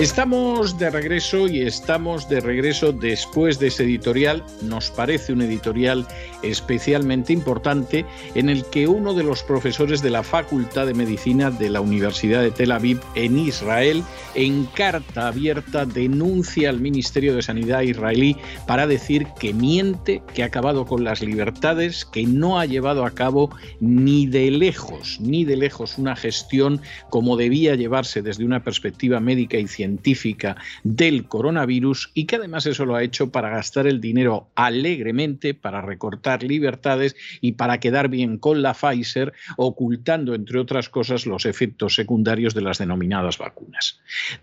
[0.00, 4.42] Estamos de regreso y estamos de regreso después de ese editorial.
[4.62, 6.08] Nos parece un editorial
[6.42, 11.68] especialmente importante en el que uno de los profesores de la Facultad de Medicina de
[11.68, 14.02] la Universidad de Tel Aviv en Israel,
[14.34, 20.46] en carta abierta, denuncia al Ministerio de Sanidad israelí para decir que miente, que ha
[20.46, 25.56] acabado con las libertades, que no ha llevado a cabo ni de lejos, ni de
[25.56, 26.80] lejos una gestión
[27.10, 32.66] como debía llevarse desde una perspectiva médica y científica científica del coronavirus y que además
[32.66, 38.08] eso lo ha hecho para gastar el dinero alegremente, para recortar libertades y para quedar
[38.08, 44.00] bien con la Pfizer, ocultando, entre otras cosas, los efectos secundarios de las denominadas vacunas.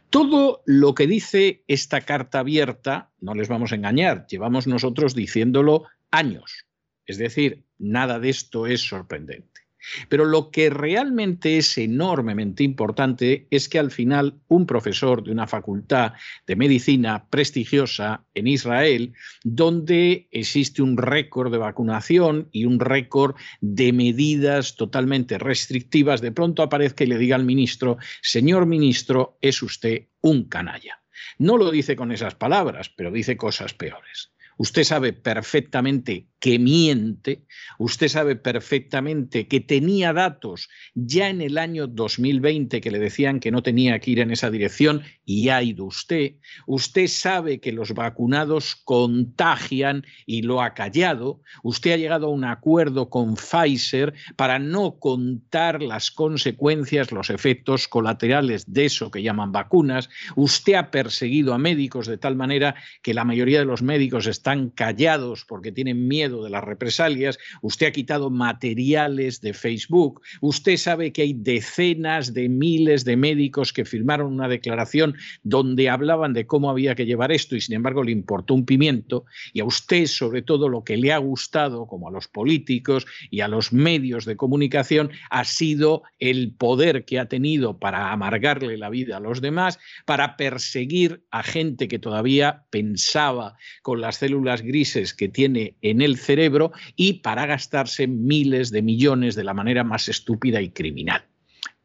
[0.09, 5.85] Todo lo que dice esta carta abierta, no les vamos a engañar, llevamos nosotros diciéndolo
[6.11, 6.65] años.
[7.05, 9.66] Es decir, nada de esto es sorprendente.
[10.09, 15.47] Pero lo que realmente es enormemente importante es que al final un profesor de una
[15.47, 16.13] facultad
[16.45, 23.93] de medicina prestigiosa en Israel, donde existe un récord de vacunación y un récord de
[23.93, 30.07] medidas totalmente restrictivas, de pronto aparezca y le diga al ministro, señor ministro, es usted
[30.21, 31.01] un canalla.
[31.37, 34.31] No lo dice con esas palabras, pero dice cosas peores.
[34.57, 37.45] Usted sabe perfectamente que miente,
[37.79, 43.51] usted sabe perfectamente que tenía datos ya en el año 2020 que le decían que
[43.51, 46.35] no tenía que ir en esa dirección y ha ido usted,
[46.67, 52.43] usted sabe que los vacunados contagian y lo ha callado, usted ha llegado a un
[52.43, 59.51] acuerdo con Pfizer para no contar las consecuencias, los efectos colaterales de eso que llaman
[59.51, 64.27] vacunas, usted ha perseguido a médicos de tal manera que la mayoría de los médicos
[64.27, 70.77] están callados porque tienen miedo de las represalias, usted ha quitado materiales de Facebook, usted
[70.77, 76.45] sabe que hay decenas de miles de médicos que firmaron una declaración donde hablaban de
[76.45, 80.05] cómo había que llevar esto y sin embargo le importó un pimiento, y a usted
[80.05, 84.25] sobre todo lo que le ha gustado, como a los políticos y a los medios
[84.25, 89.41] de comunicación, ha sido el poder que ha tenido para amargarle la vida a los
[89.41, 96.01] demás, para perseguir a gente que todavía pensaba con las células grises que tiene en
[96.01, 101.23] el cerebro y para gastarse miles de millones de la manera más estúpida y criminal.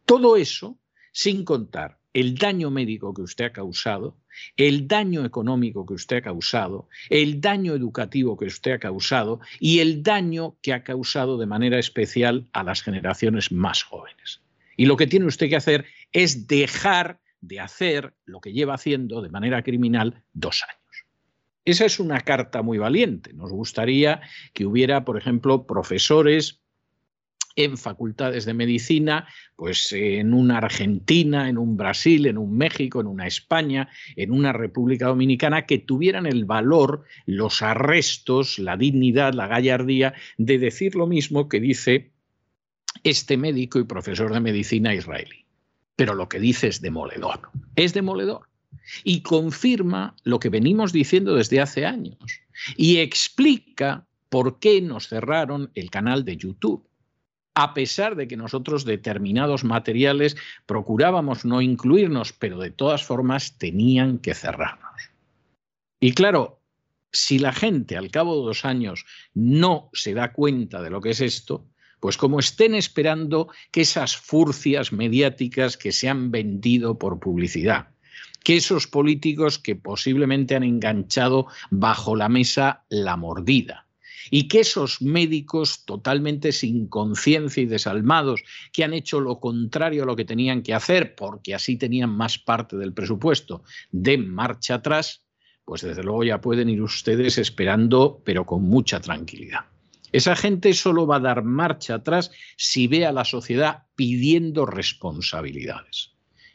[0.04, 0.78] Todo eso
[1.12, 4.19] sin contar el daño médico que usted ha causado,
[4.56, 9.78] el daño económico que usted ha causado, el daño educativo que usted ha causado y
[9.78, 14.43] el daño que ha causado de manera especial a las generaciones más jóvenes.
[14.76, 19.20] Y lo que tiene usted que hacer es dejar de hacer lo que lleva haciendo
[19.20, 20.81] de manera criminal dos años.
[21.64, 23.32] Esa es una carta muy valiente.
[23.34, 24.20] Nos gustaría
[24.52, 26.60] que hubiera, por ejemplo, profesores
[27.54, 33.06] en facultades de medicina, pues en una Argentina, en un Brasil, en un México, en
[33.06, 39.46] una España, en una República Dominicana, que tuvieran el valor, los arrestos, la dignidad, la
[39.46, 42.10] gallardía de decir lo mismo que dice
[43.04, 45.44] este médico y profesor de medicina israelí.
[45.94, 47.50] Pero lo que dice es demoledor.
[47.76, 48.51] Es demoledor
[49.04, 52.40] y confirma lo que venimos diciendo desde hace años
[52.76, 56.88] y explica por qué nos cerraron el canal de YouTube.
[57.54, 64.18] A pesar de que nosotros determinados materiales procurábamos no incluirnos, pero de todas formas tenían
[64.18, 65.10] que cerrarnos.
[66.00, 66.62] Y claro,
[67.12, 69.04] si la gente al cabo de dos años
[69.34, 71.66] no se da cuenta de lo que es esto,
[72.00, 77.91] pues como estén esperando que esas furcias mediáticas que se han vendido por publicidad,
[78.42, 83.86] que esos políticos que posiblemente han enganchado bajo la mesa la mordida
[84.31, 90.06] y que esos médicos totalmente sin conciencia y desalmados, que han hecho lo contrario a
[90.06, 95.25] lo que tenían que hacer, porque así tenían más parte del presupuesto, de marcha atrás,
[95.64, 99.66] pues desde luego ya pueden ir ustedes esperando, pero con mucha tranquilidad.
[100.12, 106.12] Esa gente solo va a dar marcha atrás si ve a la sociedad pidiendo responsabilidades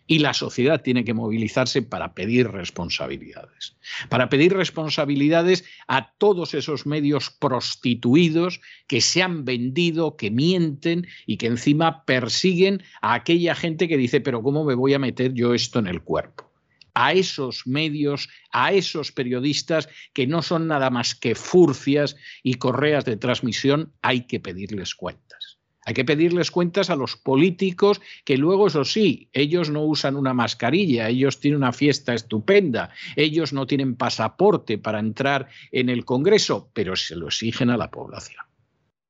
[0.07, 3.75] y la sociedad tiene que movilizarse para pedir responsabilidades.
[4.09, 11.37] Para pedir responsabilidades a todos esos medios prostituidos que se han vendido, que mienten y
[11.37, 15.53] que encima persiguen a aquella gente que dice, pero ¿cómo me voy a meter yo
[15.53, 16.47] esto en el cuerpo?
[16.99, 23.05] a esos medios, a esos periodistas que no son nada más que furcias y correas
[23.05, 25.36] de transmisión, hay que pedirles cuentas.
[25.87, 30.33] Hay que pedirles cuentas a los políticos que luego, eso sí, ellos no usan una
[30.33, 36.69] mascarilla, ellos tienen una fiesta estupenda, ellos no tienen pasaporte para entrar en el Congreso,
[36.73, 38.43] pero se lo exigen a la población.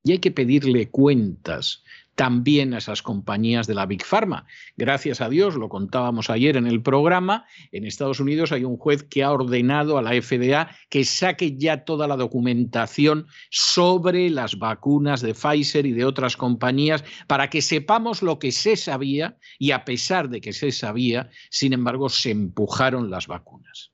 [0.04, 1.84] Y hay que pedirle cuentas
[2.18, 4.48] también a esas compañías de la Big Pharma.
[4.76, 9.04] Gracias a Dios, lo contábamos ayer en el programa, en Estados Unidos hay un juez
[9.04, 15.22] que ha ordenado a la FDA que saque ya toda la documentación sobre las vacunas
[15.22, 19.86] de Pfizer y de otras compañías para que sepamos lo que se sabía y a
[19.86, 23.92] pesar de que se sabía, sin embargo, se empujaron las vacunas.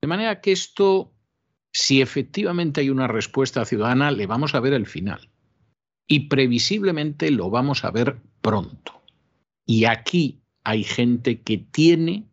[0.00, 1.12] De manera que esto,
[1.70, 5.29] si efectivamente hay una respuesta ciudadana, le vamos a ver el final
[6.10, 9.00] y previsiblemente lo vamos a ver pronto.
[9.64, 12.24] Y aquí hay gente que tiene,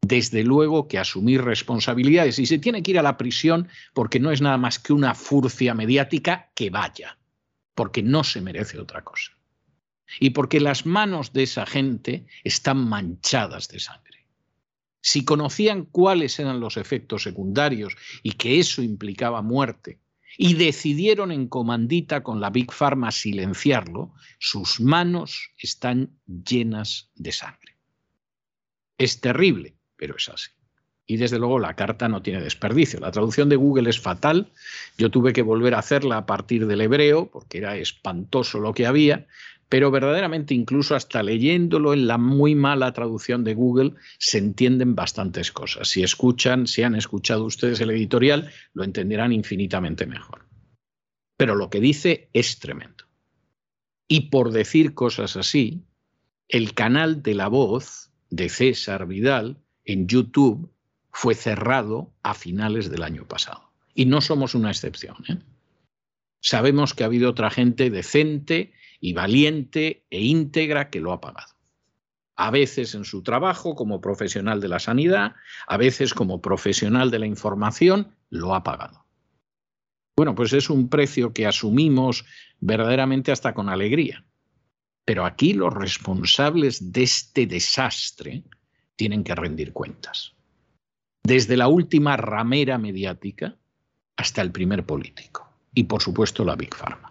[0.00, 4.30] desde luego, que asumir responsabilidades y se tiene que ir a la prisión porque no
[4.30, 7.18] es nada más que una furcia mediática que vaya,
[7.74, 9.32] porque no se merece otra cosa.
[10.20, 14.28] Y porque las manos de esa gente están manchadas de sangre.
[15.00, 19.98] Si conocían cuáles eran los efectos secundarios y que eso implicaba muerte,
[20.40, 27.76] y decidieron en comandita con la Big Pharma silenciarlo, sus manos están llenas de sangre.
[28.96, 30.50] Es terrible, pero es así.
[31.06, 33.00] Y desde luego la carta no tiene desperdicio.
[33.00, 34.52] La traducción de Google es fatal.
[34.96, 38.86] Yo tuve que volver a hacerla a partir del hebreo porque era espantoso lo que
[38.86, 39.26] había,
[39.68, 45.52] pero verdaderamente incluso hasta leyéndolo en la muy mala traducción de Google se entienden bastantes
[45.52, 45.88] cosas.
[45.88, 50.46] Si escuchan, si han escuchado ustedes el editorial, lo entenderán infinitamente mejor.
[51.36, 53.04] Pero lo que dice es tremendo.
[54.08, 55.84] Y por decir cosas así,
[56.48, 60.72] el canal de la voz de César Vidal en YouTube
[61.12, 63.70] fue cerrado a finales del año pasado.
[63.94, 65.16] Y no somos una excepción.
[65.28, 65.38] ¿eh?
[66.40, 71.54] Sabemos que ha habido otra gente decente y valiente e íntegra que lo ha pagado.
[72.36, 75.34] A veces en su trabajo como profesional de la sanidad,
[75.66, 79.04] a veces como profesional de la información, lo ha pagado.
[80.16, 82.24] Bueno, pues es un precio que asumimos
[82.60, 84.24] verdaderamente hasta con alegría.
[85.04, 88.44] Pero aquí los responsables de este desastre
[88.96, 90.34] tienen que rendir cuentas.
[91.22, 93.56] Desde la última ramera mediática
[94.16, 95.48] hasta el primer político.
[95.72, 97.07] Y por supuesto la Big Pharma.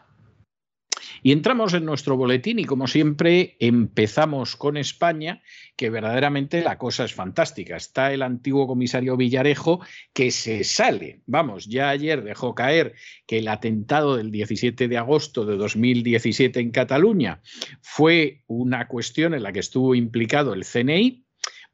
[1.28, 5.42] Y entramos en nuestro boletín y como siempre empezamos con España,
[5.76, 7.76] que verdaderamente la cosa es fantástica.
[7.76, 9.82] Está el antiguo comisario Villarejo
[10.14, 11.20] que se sale.
[11.26, 12.94] Vamos, ya ayer dejó caer
[13.26, 17.42] que el atentado del 17 de agosto de 2017 en Cataluña
[17.82, 21.27] fue una cuestión en la que estuvo implicado el CNI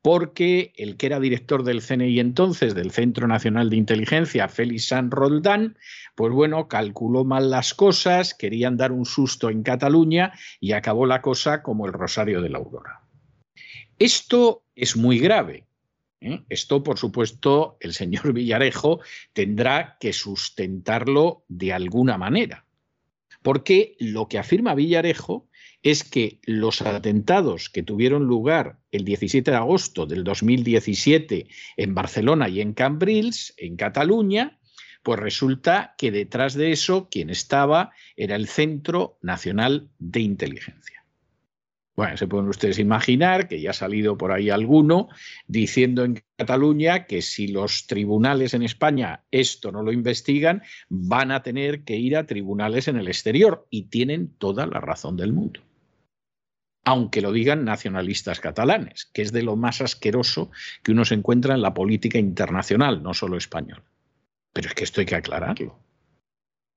[0.03, 5.09] porque el que era director del CNI entonces, del Centro Nacional de Inteligencia, Félix San
[5.09, 5.77] Roldán,
[6.13, 11.21] pues bueno, calculó mal las cosas, querían dar un susto en Cataluña y acabó la
[11.21, 13.01] cosa como el Rosario de la Aurora.
[13.97, 15.67] Esto es muy grave.
[16.19, 16.43] ¿eh?
[16.49, 18.99] Esto, por supuesto, el señor Villarejo
[19.31, 22.65] tendrá que sustentarlo de alguna manera.
[23.41, 25.47] Porque lo que afirma Villarejo
[25.83, 32.47] es que los atentados que tuvieron lugar el 17 de agosto del 2017 en Barcelona
[32.47, 34.59] y en Cambrils, en Cataluña,
[35.03, 41.03] pues resulta que detrás de eso quien estaba era el Centro Nacional de Inteligencia.
[41.95, 45.09] Bueno, se pueden ustedes imaginar que ya ha salido por ahí alguno
[45.47, 51.43] diciendo en Cataluña que si los tribunales en España esto no lo investigan, van a
[51.43, 55.59] tener que ir a tribunales en el exterior y tienen toda la razón del mundo
[56.85, 60.51] aunque lo digan nacionalistas catalanes, que es de lo más asqueroso
[60.83, 63.83] que uno se encuentra en la política internacional, no solo española.
[64.51, 65.79] Pero es que esto hay que aclararlo.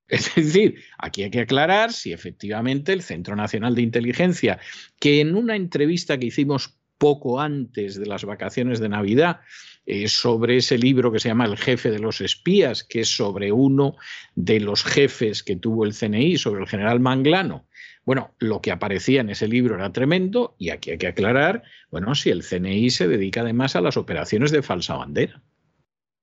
[0.08, 4.60] Es decir, aquí hay que aclarar si efectivamente el Centro Nacional de Inteligencia,
[5.00, 9.40] que en una entrevista que hicimos poco antes de las vacaciones de Navidad,
[9.84, 13.52] eh, sobre ese libro que se llama El jefe de los espías, que es sobre
[13.52, 13.96] uno
[14.34, 17.66] de los jefes que tuvo el CNI, sobre el general Manglano,
[18.06, 22.14] bueno, lo que aparecía en ese libro era tremendo y aquí hay que aclarar, bueno,
[22.14, 25.42] si el CNI se dedica además a las operaciones de falsa bandera.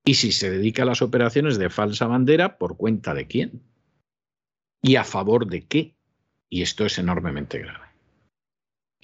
[0.02, 3.62] Y si se dedica a las operaciones de falsa bandera, ¿por cuenta de quién?
[4.80, 5.94] ¿Y a favor de qué?
[6.48, 7.86] Y esto es enormemente grave.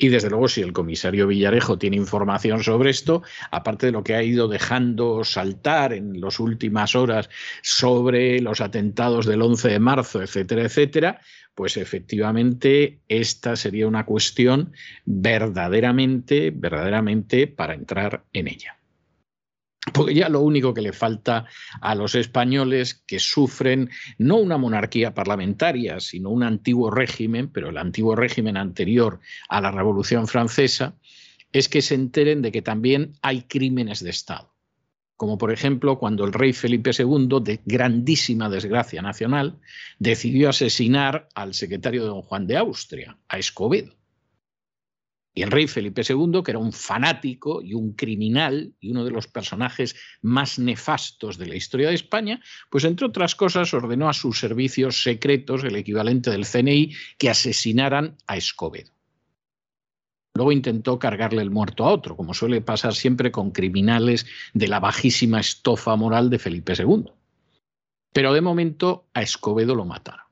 [0.02, 4.14] Y desde luego, si el comisario Villarejo tiene información sobre esto, aparte de lo que
[4.14, 7.28] ha ido dejando saltar en las últimas horas
[7.60, 11.20] sobre los atentados del 11 de marzo, etcétera, etcétera,
[11.54, 14.72] pues efectivamente esta sería una cuestión
[15.04, 18.79] verdaderamente, verdaderamente para entrar en ella.
[19.92, 21.46] Porque ya lo único que le falta
[21.80, 27.78] a los españoles que sufren no una monarquía parlamentaria, sino un antiguo régimen, pero el
[27.78, 30.96] antiguo régimen anterior a la Revolución Francesa,
[31.52, 34.54] es que se enteren de que también hay crímenes de Estado.
[35.16, 39.58] Como por ejemplo cuando el rey Felipe II, de grandísima desgracia nacional,
[39.98, 43.99] decidió asesinar al secretario de don Juan de Austria, a Escobedo.
[45.32, 49.12] Y el rey Felipe II, que era un fanático y un criminal y uno de
[49.12, 54.12] los personajes más nefastos de la historia de España, pues entre otras cosas ordenó a
[54.12, 58.90] sus servicios secretos, el equivalente del CNI, que asesinaran a Escobedo.
[60.34, 64.80] Luego intentó cargarle el muerto a otro, como suele pasar siempre con criminales de la
[64.80, 67.04] bajísima estofa moral de Felipe II.
[68.12, 70.29] Pero de momento a Escobedo lo mataron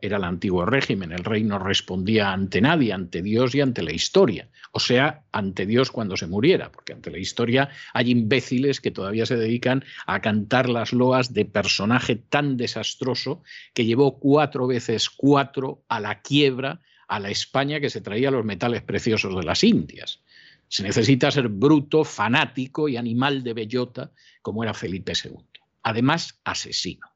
[0.00, 3.92] era el antiguo régimen, el rey no respondía ante nadie, ante Dios y ante la
[3.92, 8.90] historia, o sea, ante Dios cuando se muriera, porque ante la historia hay imbéciles que
[8.90, 13.42] todavía se dedican a cantar las loas de personaje tan desastroso
[13.72, 18.44] que llevó cuatro veces cuatro a la quiebra a la España que se traía los
[18.44, 20.20] metales preciosos de las Indias.
[20.68, 25.38] Se necesita ser bruto, fanático y animal de bellota como era Felipe II.
[25.82, 27.07] Además, asesino.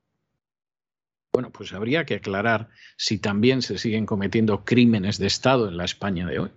[1.35, 5.87] Bueno, pues habría que aclarar si también se siguen cometiendo crímenes de Estado en la
[5.87, 6.51] España de hoy.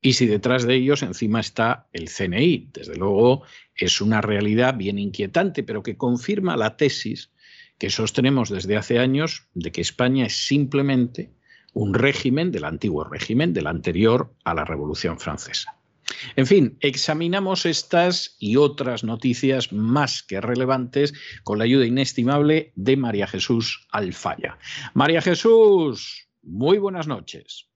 [0.00, 2.70] Y si detrás de ellos encima está el CNI.
[2.72, 3.42] Desde luego
[3.74, 7.32] es una realidad bien inquietante, pero que confirma la tesis
[7.76, 11.30] que sostenemos desde hace años de que España es simplemente
[11.74, 15.81] un régimen del antiguo régimen, del anterior a la Revolución Francesa.
[16.36, 22.96] En fin, examinamos estas y otras noticias más que relevantes con la ayuda inestimable de
[22.96, 24.58] María Jesús Alfaya.
[24.94, 27.68] María Jesús, muy buenas noches.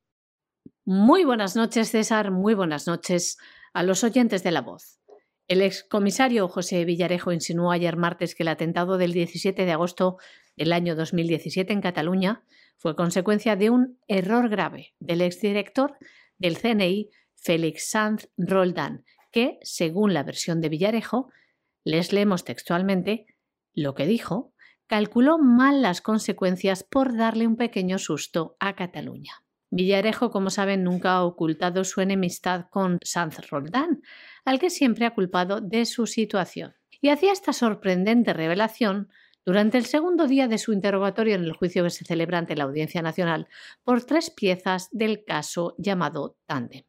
[0.84, 2.30] Muy buenas noches, César.
[2.30, 3.38] Muy buenas noches
[3.72, 5.00] a los oyentes de la voz.
[5.48, 10.18] El excomisario José Villarejo insinuó ayer martes que el atentado del 17 de agosto
[10.56, 12.42] del año 2017 en Cataluña
[12.76, 15.96] fue consecuencia de un error grave del exdirector
[16.38, 21.30] del CNI Félix Sanz Roldán, que, según la versión de Villarejo,
[21.84, 23.26] les leemos textualmente,
[23.74, 24.52] lo que dijo,
[24.86, 29.32] calculó mal las consecuencias por darle un pequeño susto a Cataluña.
[29.70, 34.02] Villarejo, como saben, nunca ha ocultado su enemistad con Sanz Roldán,
[34.44, 36.74] al que siempre ha culpado de su situación.
[37.00, 39.08] Y hacía esta sorprendente revelación
[39.44, 42.64] durante el segundo día de su interrogatorio en el juicio que se celebra ante la
[42.64, 43.48] Audiencia Nacional
[43.84, 46.84] por tres piezas del caso llamado Tandem.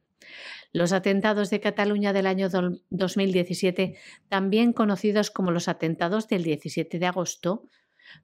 [0.74, 2.50] Los atentados de Cataluña del año
[2.90, 3.98] 2017,
[4.30, 7.64] también conocidos como los atentados del 17 de agosto,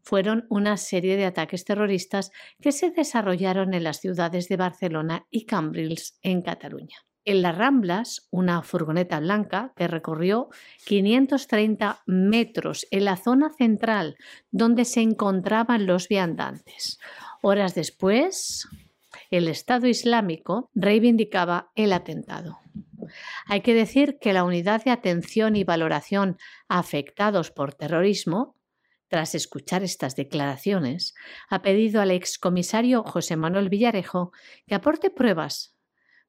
[0.02, 2.32] fueron una serie de ataques terroristas
[2.62, 6.98] que se desarrollaron en las ciudades de Barcelona y Cambrils, en Cataluña.
[7.26, 10.50] En las Ramblas, una furgoneta blanca que recorrió
[10.86, 14.18] 530 metros en la zona central
[14.52, 17.00] donde se encontraban los viandantes.
[17.42, 18.68] Horas después,
[19.38, 22.60] el Estado Islámico reivindicaba el atentado.
[23.48, 26.38] Hay que decir que la Unidad de Atención y Valoración
[26.68, 28.56] Afectados por Terrorismo,
[29.08, 31.16] tras escuchar estas declaraciones,
[31.50, 34.32] ha pedido al excomisario José Manuel Villarejo
[34.68, 35.76] que aporte pruebas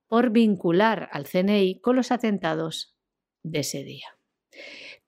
[0.06, 2.96] por vincular al CNI con los atentados
[3.42, 4.16] de ese día.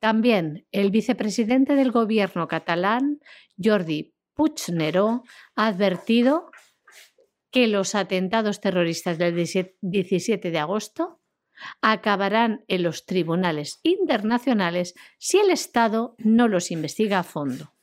[0.00, 3.20] También el vicepresidente del gobierno catalán,
[3.62, 5.22] Jordi Puigneró,
[5.54, 6.50] ha advertido
[7.50, 9.34] que los atentados terroristas del
[9.80, 11.20] 17 de agosto
[11.80, 17.75] acabarán en los tribunales internacionales si el Estado no los investiga a fondo.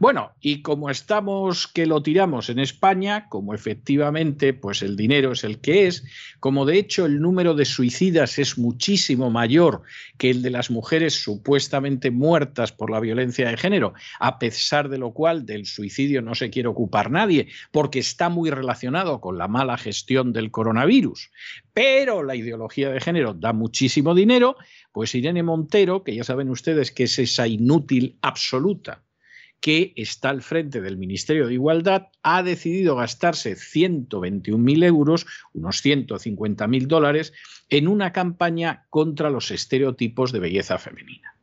[0.00, 5.44] Bueno, y como estamos que lo tiramos en España, como efectivamente pues el dinero es
[5.44, 6.04] el que es,
[6.40, 9.82] como de hecho el número de suicidas es muchísimo mayor
[10.16, 14.96] que el de las mujeres supuestamente muertas por la violencia de género, a pesar de
[14.96, 19.48] lo cual del suicidio no se quiere ocupar nadie, porque está muy relacionado con la
[19.48, 21.30] mala gestión del coronavirus.
[21.74, 24.56] Pero la ideología de género da muchísimo dinero,
[24.92, 29.02] pues Irene Montero, que ya saben ustedes que es esa inútil absoluta,
[29.60, 36.86] que está al frente del Ministerio de Igualdad, ha decidido gastarse 121.000 euros, unos 150.000
[36.86, 37.32] dólares,
[37.68, 41.34] en una campaña contra los estereotipos de belleza femenina.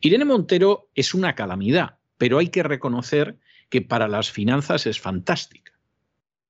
[0.00, 3.36] Irene Montero es una calamidad, pero hay que reconocer
[3.68, 5.72] que para las finanzas es fantástica.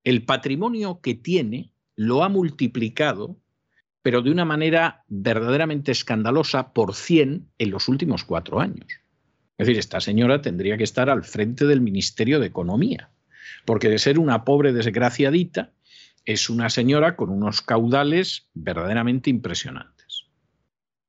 [0.05, 3.37] El patrimonio que tiene lo ha multiplicado,
[4.03, 8.87] pero de una manera verdaderamente escandalosa por 100 en los últimos cuatro años.
[9.59, 13.11] Es decir, esta señora tendría que estar al frente del Ministerio de Economía,
[13.65, 15.73] porque de ser una pobre desgraciadita,
[16.27, 20.27] es una señora con unos caudales verdaderamente impresionantes.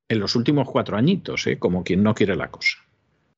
[0.10, 1.60] en los últimos cuatro añitos, ¿eh?
[1.60, 2.78] como quien no quiere la cosa.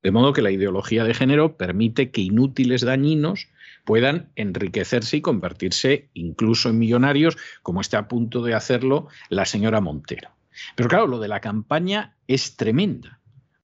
[0.03, 3.47] De modo que la ideología de género permite que inútiles dañinos
[3.85, 9.81] puedan enriquecerse y convertirse incluso en millonarios, como está a punto de hacerlo la señora
[9.81, 10.29] Montero.
[10.75, 13.18] Pero claro, lo de la campaña es tremenda.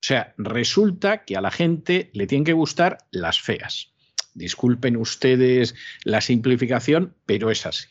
[0.05, 3.91] O sea, resulta que a la gente le tienen que gustar las feas.
[4.35, 7.87] Disculpen ustedes la simplificación, pero es así.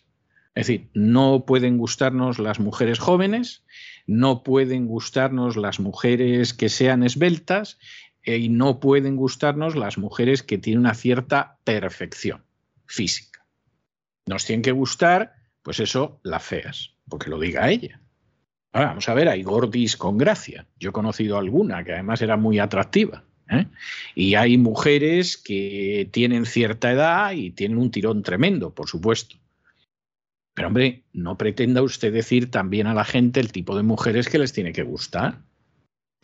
[0.54, 3.64] Es decir, no pueden gustarnos las mujeres jóvenes,
[4.06, 7.80] no pueden gustarnos las mujeres que sean esbeltas
[8.23, 12.44] y no pueden gustarnos las mujeres que tienen una cierta perfección
[12.87, 13.44] física.
[14.26, 18.03] Nos tienen que gustar, pues eso, las feas, porque lo diga ella.
[18.75, 20.66] Vamos a ver, hay gordis con gracia.
[20.78, 23.25] Yo he conocido alguna que además era muy atractiva.
[23.49, 23.66] ¿eh?
[24.14, 29.37] Y hay mujeres que tienen cierta edad y tienen un tirón tremendo, por supuesto.
[30.54, 34.38] Pero hombre, no pretenda usted decir también a la gente el tipo de mujeres que
[34.38, 35.40] les tiene que gustar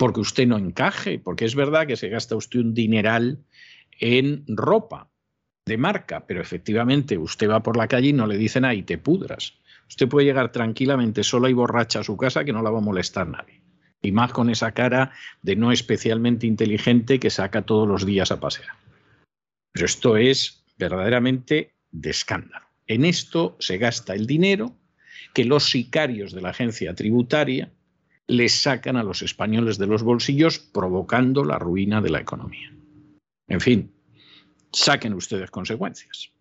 [0.00, 3.44] porque usted no encaje, porque es verdad que se gasta usted un dineral
[3.98, 5.10] en ropa
[5.66, 8.96] de marca, pero efectivamente usted va por la calle y no le dicen ahí te
[8.96, 9.59] pudras.
[9.90, 12.82] Usted puede llegar tranquilamente sola y borracha a su casa que no la va a
[12.82, 13.60] molestar nadie.
[14.00, 15.10] Y más con esa cara
[15.42, 18.70] de no especialmente inteligente que saca todos los días a pasear.
[19.72, 22.64] Pero esto es verdaderamente de escándalo.
[22.86, 24.76] En esto se gasta el dinero
[25.34, 27.72] que los sicarios de la agencia tributaria
[28.28, 32.72] les sacan a los españoles de los bolsillos, provocando la ruina de la economía.
[33.48, 33.92] En fin,
[34.72, 36.32] saquen ustedes consecuencias.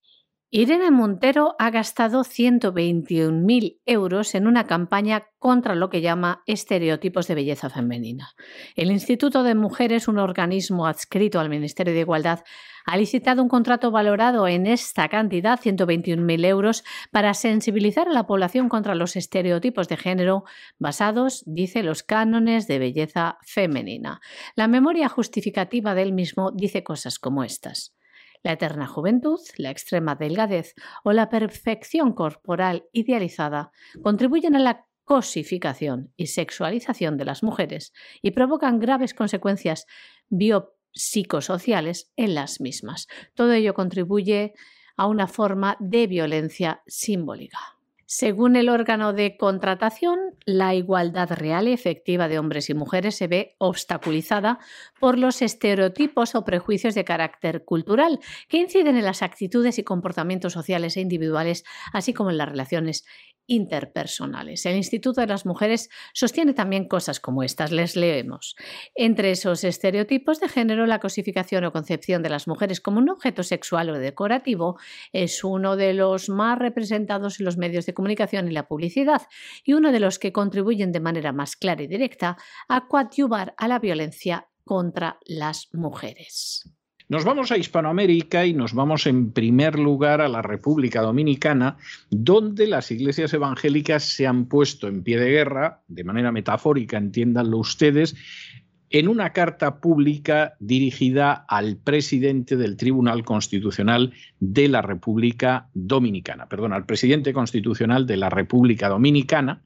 [0.51, 7.35] Irene Montero ha gastado 121.000 euros en una campaña contra lo que llama estereotipos de
[7.35, 8.29] belleza femenina.
[8.75, 12.39] El Instituto de Mujeres, un organismo adscrito al Ministerio de Igualdad,
[12.87, 18.69] ha licitado un contrato valorado en esta cantidad, 121.000 euros, para sensibilizar a la población
[18.69, 20.45] contra los estereotipos de género
[20.79, 24.19] basados, dice, los cánones de belleza femenina.
[24.55, 27.98] La memoria justificativa del mismo dice cosas como estas.
[28.43, 33.71] La eterna juventud, la extrema delgadez o la perfección corporal idealizada
[34.01, 39.87] contribuyen a la cosificación y sexualización de las mujeres y provocan graves consecuencias
[40.29, 43.07] biopsicosociales en las mismas.
[43.33, 44.53] Todo ello contribuye
[44.95, 47.78] a una forma de violencia simbólica.
[48.11, 53.27] Según el órgano de contratación, la igualdad real y efectiva de hombres y mujeres se
[53.27, 54.57] ve obstaculizada
[54.99, 60.53] por los estereotipos o prejuicios de carácter cultural que inciden en las actitudes y comportamientos
[60.53, 63.05] sociales e individuales, así como en las relaciones
[63.49, 64.65] interpersonales.
[64.65, 67.71] El Instituto de las Mujeres sostiene también cosas como estas.
[67.71, 68.55] Les leemos.
[68.95, 73.43] Entre esos estereotipos de género, la cosificación o concepción de las mujeres como un objeto
[73.43, 74.79] sexual o decorativo
[75.11, 79.23] es uno de los más representados en los medios de comunicación y la publicidad
[79.63, 83.67] y uno de los que contribuyen de manera más clara y directa a coadyuvar a
[83.67, 86.69] la violencia contra las mujeres.
[87.09, 91.77] Nos vamos a Hispanoamérica y nos vamos en primer lugar a la República Dominicana,
[92.11, 97.57] donde las iglesias evangélicas se han puesto en pie de guerra, de manera metafórica, entiéndanlo
[97.57, 98.15] ustedes,
[98.91, 106.73] en una carta pública dirigida al presidente del Tribunal Constitucional de la República Dominicana, perdón,
[106.73, 109.63] al presidente constitucional de la República Dominicana,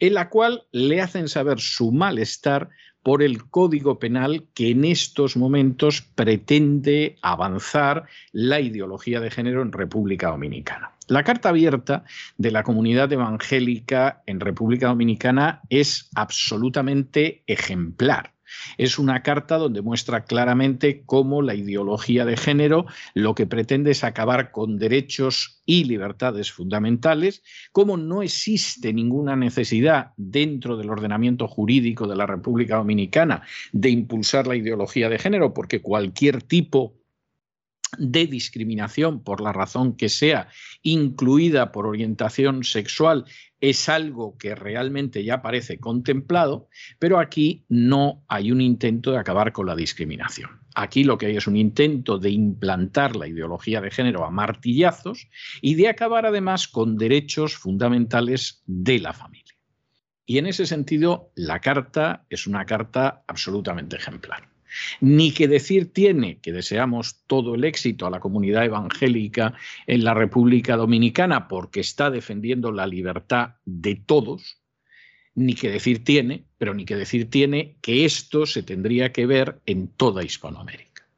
[0.00, 2.70] en la cual le hacen saber su malestar
[3.02, 9.72] por el Código Penal que en estos momentos pretende avanzar la ideología de género en
[9.72, 10.92] República Dominicana.
[11.08, 12.04] La carta abierta
[12.38, 18.32] de la comunidad evangélica en República Dominicana es absolutamente ejemplar.
[18.78, 24.04] Es una carta donde muestra claramente cómo la ideología de género lo que pretende es
[24.04, 32.06] acabar con derechos y libertades fundamentales, cómo no existe ninguna necesidad dentro del ordenamiento jurídico
[32.06, 36.99] de la República Dominicana de impulsar la ideología de género, porque cualquier tipo
[37.98, 40.48] de discriminación por la razón que sea,
[40.82, 43.24] incluida por orientación sexual,
[43.60, 49.52] es algo que realmente ya parece contemplado, pero aquí no hay un intento de acabar
[49.52, 50.60] con la discriminación.
[50.74, 55.28] Aquí lo que hay es un intento de implantar la ideología de género a martillazos
[55.60, 59.54] y de acabar además con derechos fundamentales de la familia.
[60.24, 64.48] Y en ese sentido, la carta es una carta absolutamente ejemplar.
[65.00, 69.54] Ni que decir tiene que deseamos todo el éxito a la comunidad evangélica
[69.86, 74.58] en la República Dominicana porque está defendiendo la libertad de todos,
[75.34, 79.60] ni que decir tiene, pero ni que decir tiene que esto se tendría que ver
[79.66, 81.08] en toda Hispanoamérica.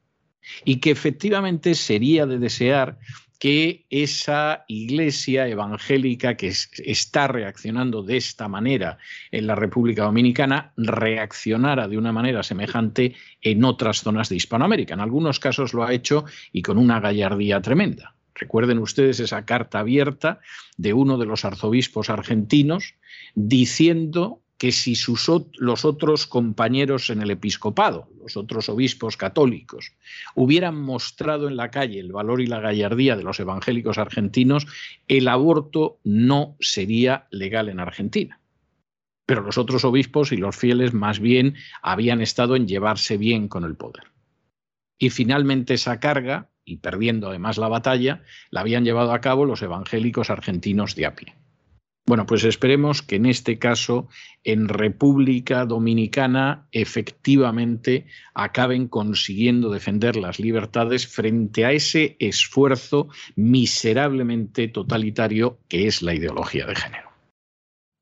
[0.65, 2.99] Y que efectivamente sería de desear
[3.43, 8.99] que esa iglesia evangélica que está reaccionando de esta manera
[9.31, 14.93] en la República Dominicana reaccionara de una manera semejante en otras zonas de Hispanoamérica.
[14.93, 18.15] En algunos casos lo ha hecho y con una gallardía tremenda.
[18.33, 20.39] Recuerden ustedes esa carta abierta
[20.77, 22.95] de uno de los arzobispos argentinos
[23.35, 29.91] diciendo que si sus, los otros compañeros en el episcopado, los otros obispos católicos,
[30.35, 34.65] hubieran mostrado en la calle el valor y la gallardía de los evangélicos argentinos,
[35.09, 38.39] el aborto no sería legal en Argentina.
[39.25, 43.65] Pero los otros obispos y los fieles más bien habían estado en llevarse bien con
[43.65, 44.13] el poder.
[44.97, 49.61] Y finalmente esa carga, y perdiendo además la batalla, la habían llevado a cabo los
[49.61, 51.35] evangélicos argentinos de a pie.
[52.05, 54.09] Bueno, pues esperemos que en este caso,
[54.43, 65.59] en República Dominicana, efectivamente acaben consiguiendo defender las libertades frente a ese esfuerzo miserablemente totalitario
[65.69, 67.09] que es la ideología de género.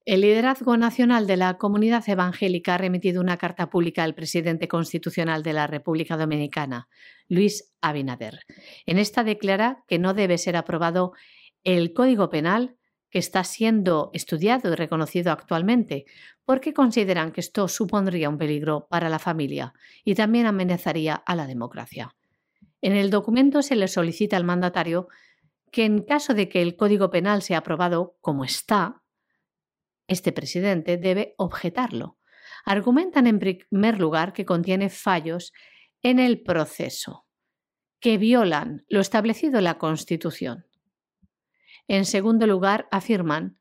[0.03, 5.43] El liderazgo nacional de la comunidad evangélica ha remitido una carta pública al presidente constitucional
[5.43, 6.89] de la República Dominicana,
[7.29, 8.39] Luis Abinader.
[8.87, 11.13] En esta declara que no debe ser aprobado
[11.63, 12.77] el Código Penal
[13.12, 16.06] que está siendo estudiado y reconocido actualmente,
[16.45, 21.45] porque consideran que esto supondría un peligro para la familia y también amenazaría a la
[21.45, 22.15] democracia.
[22.82, 25.10] En el documento se le solicita al mandatario
[25.71, 29.04] que en caso de que el Código Penal sea aprobado como está,
[30.08, 32.17] este presidente debe objetarlo.
[32.65, 35.54] Argumentan en primer lugar que contiene fallos
[36.02, 37.26] en el proceso,
[38.00, 40.65] que violan lo establecido en la Constitución.
[41.91, 43.58] En segundo lugar, afirman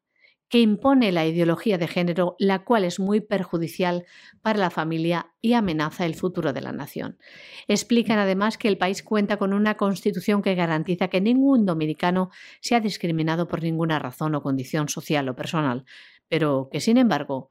[0.49, 4.05] que impone la ideología de género, la cual es muy perjudicial
[4.41, 7.19] para la familia y amenaza el futuro de la nación.
[7.67, 12.79] Explican además que el país cuenta con una constitución que garantiza que ningún dominicano sea
[12.79, 15.85] discriminado por ninguna razón o condición social o personal,
[16.29, 17.51] pero que, sin embargo,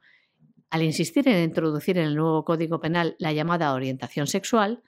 [0.70, 4.82] al insistir en introducir en el nuevo Código Penal la llamada orientación sexual,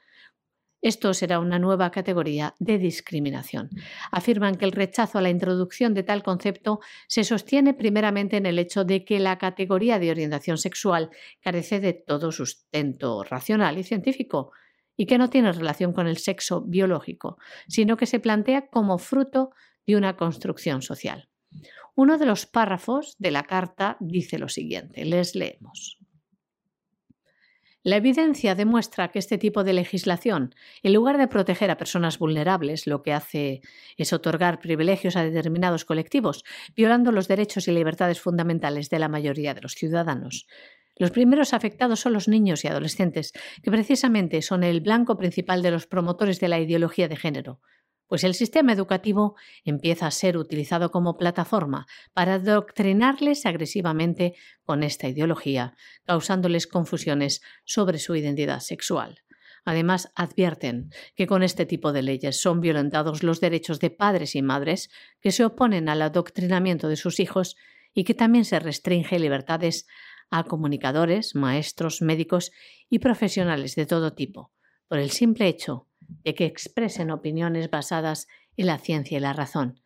[0.82, 3.70] esto será una nueva categoría de discriminación.
[4.10, 8.58] Afirman que el rechazo a la introducción de tal concepto se sostiene primeramente en el
[8.58, 14.50] hecho de que la categoría de orientación sexual carece de todo sustento racional y científico
[14.96, 19.50] y que no tiene relación con el sexo biológico, sino que se plantea como fruto
[19.86, 21.28] de una construcción social.
[21.94, 26.01] Uno de los párrafos de la carta dice lo siguiente, les leemos.
[27.84, 32.86] La evidencia demuestra que este tipo de legislación, en lugar de proteger a personas vulnerables,
[32.86, 33.60] lo que hace
[33.96, 36.44] es otorgar privilegios a determinados colectivos,
[36.76, 40.46] violando los derechos y libertades fundamentales de la mayoría de los ciudadanos.
[40.96, 43.32] Los primeros afectados son los niños y adolescentes,
[43.64, 47.60] que precisamente son el blanco principal de los promotores de la ideología de género,
[48.12, 55.08] pues el sistema educativo empieza a ser utilizado como plataforma para adoctrinarles agresivamente con esta
[55.08, 59.22] ideología, causándoles confusiones sobre su identidad sexual.
[59.64, 64.42] Además, advierten que con este tipo de leyes son violentados los derechos de padres y
[64.42, 64.90] madres
[65.22, 67.56] que se oponen al adoctrinamiento de sus hijos
[67.94, 69.86] y que también se restringe libertades
[70.28, 72.52] a comunicadores, maestros, médicos
[72.90, 74.52] y profesionales de todo tipo,
[74.86, 79.80] por el simple hecho de que expresen opiniones basadas en la ciencia y la razón,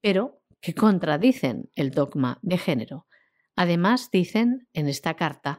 [0.00, 3.06] pero que contradicen el dogma de género.
[3.56, 5.58] Además, dicen en esta carta,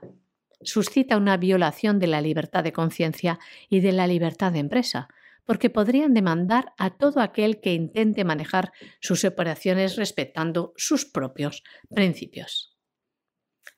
[0.61, 5.07] suscita una violación de la libertad de conciencia y de la libertad de empresa,
[5.45, 12.77] porque podrían demandar a todo aquel que intente manejar sus operaciones respetando sus propios principios.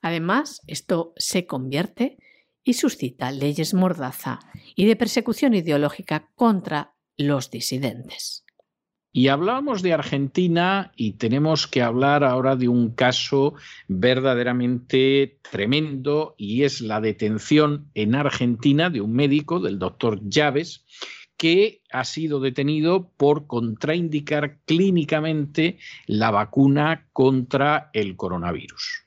[0.02, 2.18] Además, esto se convierte
[2.64, 4.40] y suscita leyes mordaza
[4.74, 8.44] y de persecución ideológica contra los disidentes.
[9.16, 13.54] Y hablábamos de Argentina y tenemos que hablar ahora de un caso
[13.86, 20.84] verdaderamente tremendo y es la detención en Argentina de un médico, del doctor Llaves,
[21.36, 29.03] que ha sido detenido por contraindicar clínicamente la vacuna contra el coronavirus.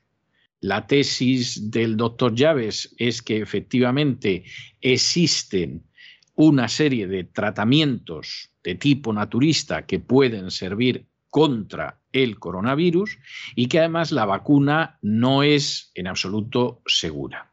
[0.60, 4.44] La tesis del doctor Llaves es que efectivamente
[4.80, 5.84] existen
[6.34, 13.18] una serie de tratamientos de tipo naturista que pueden servir contra el coronavirus
[13.54, 17.52] y que además la vacuna no es en absoluto segura.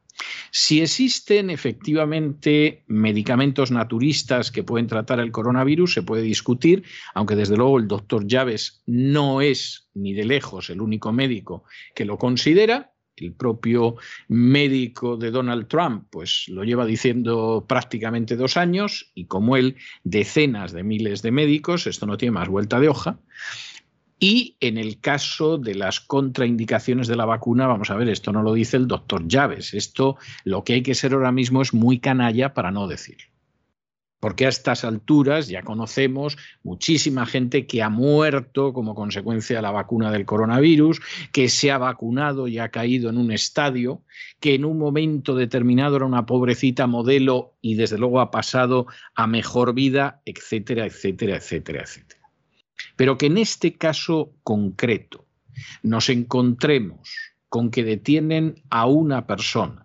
[0.50, 7.58] Si existen efectivamente medicamentos naturistas que pueden tratar el coronavirus, se puede discutir, aunque desde
[7.58, 12.95] luego el doctor Llaves no es ni de lejos el único médico que lo considera,
[13.18, 13.96] el propio
[14.28, 20.72] médico de Donald Trump, pues lo lleva diciendo prácticamente dos años y como él, decenas
[20.72, 23.20] de miles de médicos, esto no tiene más vuelta de hoja.
[24.18, 28.44] Y en el caso de las contraindicaciones de la vacuna, vamos a ver, esto no
[28.44, 32.00] lo dice el doctor Llaves, esto lo que hay que ser ahora mismo es muy
[32.00, 33.35] canalla para no decirlo
[34.26, 39.70] porque a estas alturas ya conocemos muchísima gente que ha muerto como consecuencia de la
[39.70, 41.00] vacuna del coronavirus,
[41.32, 44.02] que se ha vacunado y ha caído en un estadio,
[44.40, 49.28] que en un momento determinado era una pobrecita modelo y desde luego ha pasado a
[49.28, 52.22] mejor vida, etcétera, etcétera, etcétera, etcétera.
[52.96, 55.28] Pero que en este caso concreto
[55.84, 57.08] nos encontremos
[57.48, 59.85] con que detienen a una persona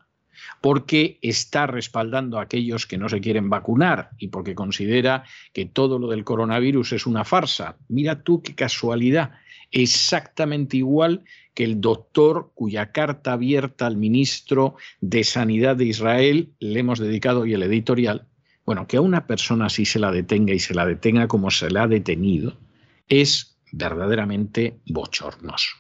[0.61, 5.99] porque está respaldando a aquellos que no se quieren vacunar y porque considera que todo
[5.99, 7.77] lo del coronavirus es una farsa.
[7.89, 9.33] Mira tú qué casualidad,
[9.71, 16.81] exactamente igual que el doctor cuya carta abierta al ministro de Sanidad de Israel le
[16.81, 18.27] hemos dedicado hoy el editorial.
[18.67, 21.71] Bueno, que a una persona así se la detenga y se la detenga como se
[21.71, 22.57] la ha detenido
[23.11, 25.80] es verdaderamente bochornoso.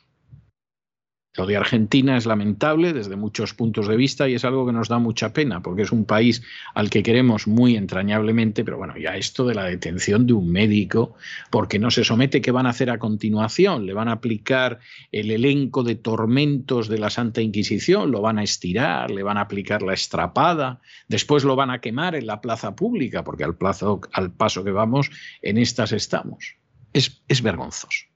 [1.36, 4.88] Lo de Argentina es lamentable desde muchos puntos de vista y es algo que nos
[4.88, 6.42] da mucha pena porque es un país
[6.74, 11.14] al que queremos muy entrañablemente, pero bueno, ya esto de la detención de un médico
[11.50, 13.86] porque no se somete, ¿qué van a hacer a continuación?
[13.86, 14.80] ¿Le van a aplicar
[15.12, 18.10] el elenco de tormentos de la Santa Inquisición?
[18.10, 19.12] ¿Lo van a estirar?
[19.12, 20.80] ¿Le van a aplicar la estrapada?
[21.06, 25.10] Después lo van a quemar en la plaza pública porque al, paso que vamos
[25.42, 26.56] en estas estamos.
[26.92, 28.09] Es, es vergonzoso.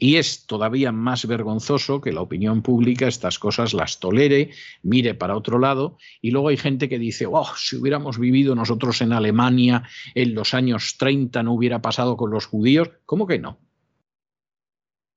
[0.00, 4.50] Y es todavía más vergonzoso que la opinión pública estas cosas las tolere,
[4.82, 9.00] mire para otro lado, y luego hay gente que dice, oh, si hubiéramos vivido nosotros
[9.02, 9.82] en Alemania
[10.14, 13.58] en los años 30 no hubiera pasado con los judíos, ¿cómo que no?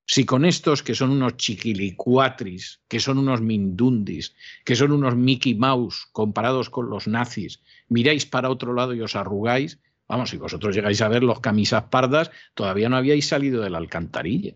[0.08, 5.54] Si con estos que son unos chiquilicuatris, que son unos mindundis, que son unos Mickey
[5.54, 10.76] Mouse comparados con los nazis, miráis para otro lado y os arrugáis, vamos, si vosotros
[10.76, 14.56] llegáis a ver los camisas pardas, todavía no habíais salido de la alcantarilla.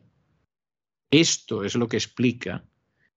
[1.11, 2.63] Esto es lo que explica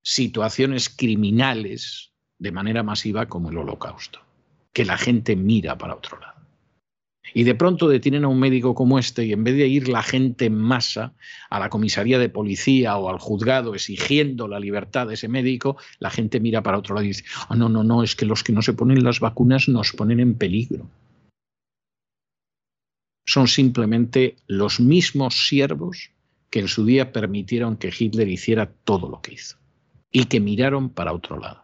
[0.02, 4.20] situaciones criminales de manera masiva como el holocausto,
[4.72, 6.38] que la gente mira para otro lado.
[7.34, 10.02] Y de pronto detienen a un médico como este y en vez de ir la
[10.02, 11.14] gente en masa
[11.50, 16.10] a la comisaría de policía o al juzgado exigiendo la libertad de ese médico, la
[16.10, 18.52] gente mira para otro lado y dice, oh, no, no, no, es que los que
[18.52, 20.88] no se ponen las vacunas nos ponen en peligro.
[23.26, 26.12] Son simplemente los mismos siervos
[26.50, 29.58] que en su día permitieron que Hitler hiciera todo lo que hizo
[30.10, 31.62] y que miraron para otro lado.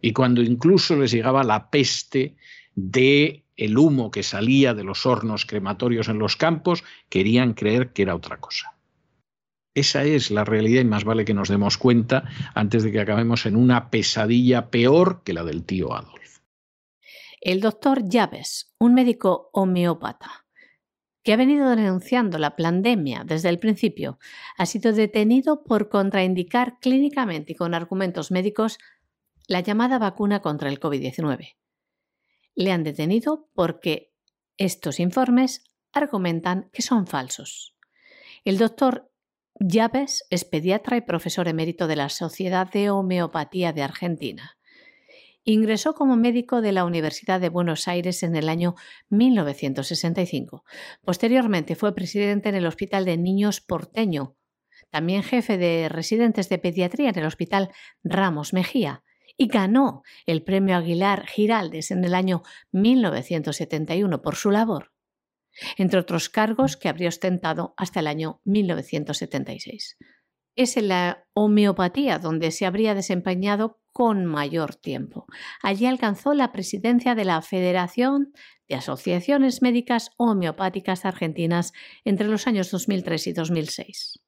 [0.00, 2.36] Y cuando incluso les llegaba la peste
[2.74, 8.02] de el humo que salía de los hornos crematorios en los campos, querían creer que
[8.02, 8.76] era otra cosa.
[9.74, 13.44] Esa es la realidad y más vale que nos demos cuenta antes de que acabemos
[13.44, 16.38] en una pesadilla peor que la del tío Adolf.
[17.40, 20.45] El doctor Llaves, un médico homeópata,
[21.26, 24.20] que ha venido denunciando la pandemia desde el principio,
[24.56, 28.78] ha sido detenido por contraindicar clínicamente y con argumentos médicos
[29.48, 31.56] la llamada vacuna contra el COVID-19.
[32.54, 34.14] Le han detenido porque
[34.56, 37.74] estos informes argumentan que son falsos.
[38.44, 39.10] El doctor
[39.58, 44.58] Llaves es pediatra y profesor emérito de la Sociedad de Homeopatía de Argentina.
[45.48, 48.74] Ingresó como médico de la Universidad de Buenos Aires en el año
[49.10, 50.64] 1965.
[51.04, 54.34] Posteriormente fue presidente en el Hospital de Niños Porteño,
[54.90, 57.70] también jefe de residentes de pediatría en el Hospital
[58.02, 59.04] Ramos Mejía
[59.36, 64.90] y ganó el Premio Aguilar Giraldes en el año 1971 por su labor,
[65.76, 69.96] entre otros cargos que habría ostentado hasta el año 1976.
[70.56, 75.26] Es en la homeopatía donde se habría desempeñado con mayor tiempo.
[75.62, 78.32] Allí alcanzó la presidencia de la Federación
[78.68, 81.72] de Asociaciones Médicas Homeopáticas Argentinas
[82.04, 84.20] entre los años 2003 y 2006.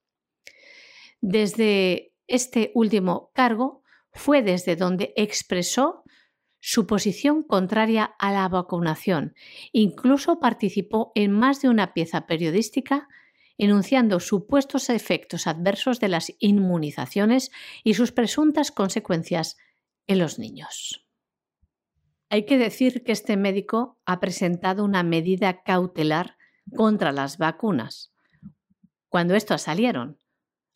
[1.20, 6.02] Desde este último cargo fue desde donde expresó
[6.60, 9.34] su posición contraria a la vacunación.
[9.72, 13.08] Incluso participó en más de una pieza periodística
[13.58, 17.50] enunciando supuestos efectos adversos de las inmunizaciones
[17.84, 19.56] y sus presuntas consecuencias
[20.06, 21.06] en los niños.
[22.30, 26.36] Hay que decir que este médico ha presentado una medida cautelar
[26.76, 28.12] contra las vacunas
[29.08, 30.18] cuando estas salieron,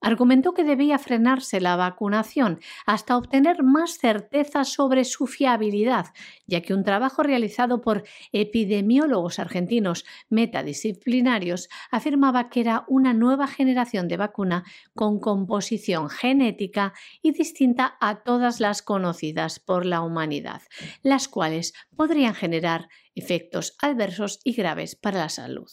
[0.03, 6.07] argumentó que debía frenarse la vacunación hasta obtener más certeza sobre su fiabilidad,
[6.47, 14.09] ya que un trabajo realizado por epidemiólogos argentinos metadisciplinarios afirmaba que era una nueva generación
[14.09, 20.63] de vacuna con composición genética y distinta a todas las conocidas por la humanidad,
[21.03, 25.71] las cuales podrían generar efectos adversos y graves para la salud.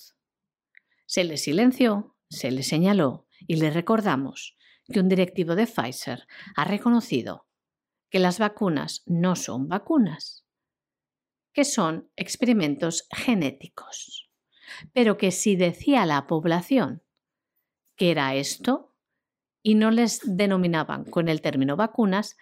[1.08, 4.58] Se le silenció, se le señaló y le recordamos
[4.92, 7.48] que un directivo de Pfizer ha reconocido
[8.10, 10.46] que las vacunas no son vacunas,
[11.54, 14.30] que son experimentos genéticos,
[14.94, 17.04] pero que si decía la población
[17.96, 18.96] que era esto
[19.62, 22.38] y no les denominaban con el término vacunas,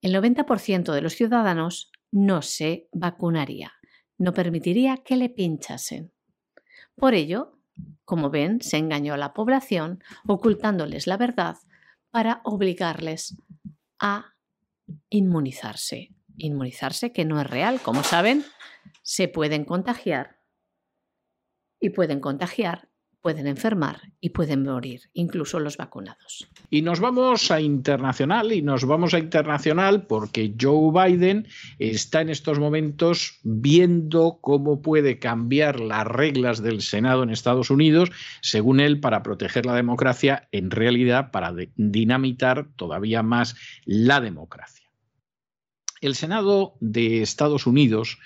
[0.00, 3.72] el 90% de los ciudadanos no se vacunaría,
[4.18, 6.12] no permitiría que le pinchasen.
[6.94, 7.55] Por ello,
[8.04, 11.56] como ven, se engañó a la población ocultándoles la verdad
[12.10, 13.36] para obligarles
[13.98, 14.34] a
[15.10, 16.14] inmunizarse.
[16.38, 18.44] Inmunizarse que no es real, como saben,
[19.02, 20.40] se pueden contagiar
[21.80, 22.88] y pueden contagiar
[23.26, 26.48] pueden enfermar y pueden morir, incluso los vacunados.
[26.70, 31.48] Y nos vamos a internacional, y nos vamos a internacional porque Joe Biden
[31.80, 38.12] está en estos momentos viendo cómo puede cambiar las reglas del Senado en Estados Unidos,
[38.42, 44.88] según él, para proteger la democracia, en realidad para dinamitar todavía más la democracia.
[46.00, 48.18] El Senado de Estados Unidos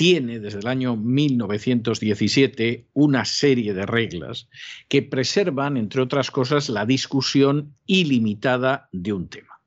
[0.00, 4.48] tiene desde el año 1917 una serie de reglas
[4.88, 9.59] que preservan, entre otras cosas, la discusión ilimitada de un tema.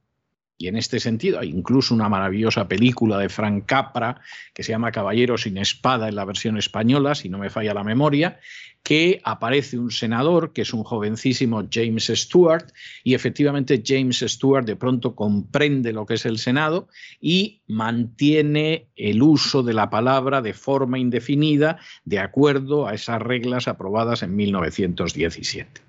[0.64, 4.22] Y en este sentido hay incluso una maravillosa película de Frank Capra
[4.54, 7.84] que se llama Caballero sin espada en la versión española, si no me falla la
[7.84, 8.40] memoria,
[8.82, 12.72] que aparece un senador, que es un jovencísimo James Stewart,
[13.04, 16.88] y efectivamente James Stewart de pronto comprende lo que es el Senado
[17.20, 23.68] y mantiene el uso de la palabra de forma indefinida de acuerdo a esas reglas
[23.68, 25.83] aprobadas en 1917.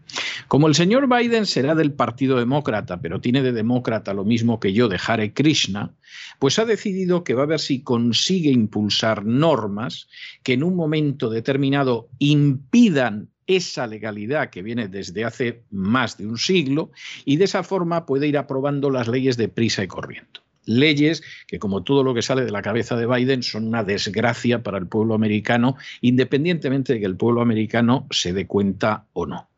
[0.49, 4.73] Como el señor Biden será del Partido Demócrata, pero tiene de demócrata lo mismo que
[4.73, 5.93] yo de Hare Krishna,
[6.39, 10.09] pues ha decidido que va a ver si consigue impulsar normas
[10.43, 16.39] que en un momento determinado impidan esa legalidad que viene desde hace más de un
[16.39, 16.91] siglo
[17.25, 21.59] y de esa forma puede ir aprobando las leyes de prisa y corriendo leyes que,
[21.59, 24.87] como todo lo que sale de la cabeza de Biden, son una desgracia para el
[24.87, 29.49] pueblo americano, independientemente de que el pueblo americano se dé cuenta o no.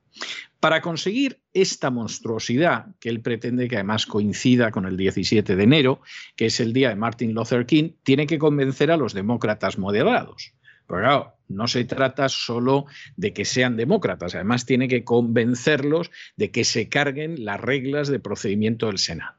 [0.60, 6.00] Para conseguir esta monstruosidad, que él pretende que además coincida con el 17 de enero,
[6.34, 10.54] que es el día de Martin Luther King, tiene que convencer a los demócratas moderados.
[10.86, 16.50] Pero claro, no se trata solo de que sean demócratas, además tiene que convencerlos de
[16.50, 19.36] que se carguen las reglas de procedimiento del Senado.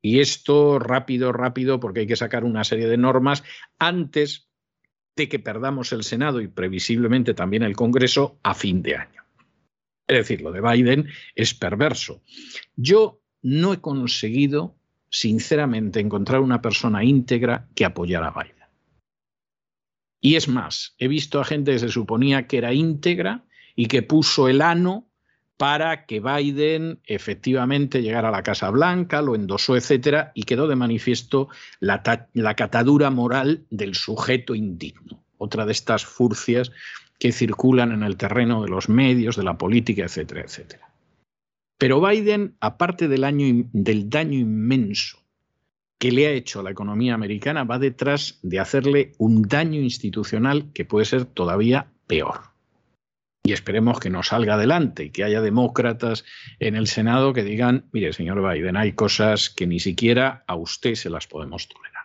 [0.00, 3.42] Y esto rápido, rápido, porque hay que sacar una serie de normas
[3.78, 4.48] antes
[5.16, 9.23] de que perdamos el Senado y previsiblemente también el Congreso a fin de año.
[10.06, 12.22] Es decir, lo de Biden es perverso.
[12.76, 14.76] Yo no he conseguido,
[15.08, 18.64] sinceramente, encontrar una persona íntegra que apoyara a Biden.
[20.20, 23.44] Y es más, he visto a gente que se suponía que era íntegra
[23.76, 25.10] y que puso el ano
[25.56, 30.76] para que Biden efectivamente llegara a la Casa Blanca, lo endosó, etcétera, y quedó de
[30.76, 35.22] manifiesto la, la catadura moral del sujeto indigno.
[35.36, 36.72] Otra de estas furcias
[37.18, 40.94] que circulan en el terreno de los medios, de la política, etcétera, etcétera.
[41.78, 43.20] Pero Biden, aparte del,
[44.08, 45.18] daño inmenso
[45.98, 50.72] que le ha hecho a la economía americana, va detrás de hacerle un daño institucional
[50.72, 52.52] que puede ser todavía peor.
[53.46, 56.24] Y esperemos que no salga adelante y que haya demócratas
[56.58, 60.94] en el Senado que digan, mire, señor Biden, hay cosas que ni siquiera a usted
[60.94, 62.04] se las podemos tolerar.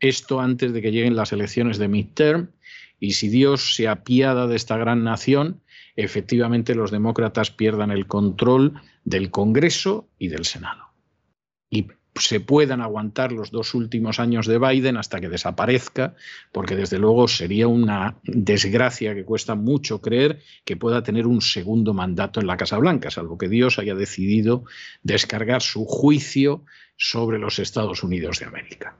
[0.00, 2.50] Esto antes de que lleguen las elecciones de midterm
[2.98, 5.60] y si Dios se apiada de esta gran nación,
[5.96, 10.84] efectivamente los demócratas pierdan el control del Congreso y del Senado.
[11.70, 16.14] Y se puedan aguantar los dos últimos años de Biden hasta que desaparezca,
[16.52, 21.92] porque desde luego sería una desgracia que cuesta mucho creer que pueda tener un segundo
[21.92, 24.64] mandato en la Casa Blanca, salvo que Dios haya decidido
[25.02, 26.64] descargar su juicio
[26.96, 28.96] sobre los Estados Unidos de América.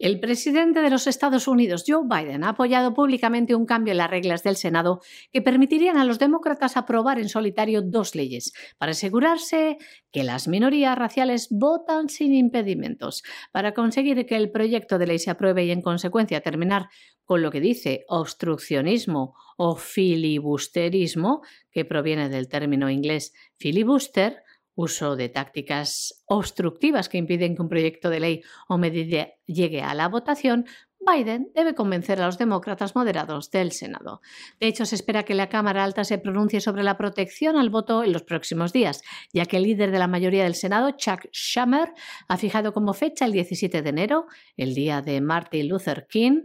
[0.00, 4.08] El presidente de los Estados Unidos, Joe Biden, ha apoyado públicamente un cambio en las
[4.08, 9.76] reglas del Senado que permitirían a los demócratas aprobar en solitario dos leyes para asegurarse
[10.10, 13.22] que las minorías raciales votan sin impedimentos,
[13.52, 16.88] para conseguir que el proyecto de ley se apruebe y en consecuencia terminar
[17.26, 24.44] con lo que dice obstruccionismo o filibusterismo, que proviene del término inglés filibuster,
[24.80, 29.94] uso de tácticas obstructivas que impiden que un proyecto de ley o medida llegue a
[29.94, 30.66] la votación,
[31.00, 34.20] Biden debe convencer a los demócratas moderados del Senado.
[34.58, 38.04] De hecho, se espera que la Cámara Alta se pronuncie sobre la protección al voto
[38.04, 39.02] en los próximos días,
[39.32, 41.92] ya que el líder de la mayoría del Senado, Chuck Schumer,
[42.28, 44.26] ha fijado como fecha el 17 de enero,
[44.56, 46.42] el día de Martin Luther King,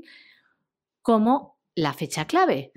[1.01, 2.71] como la fecha clave.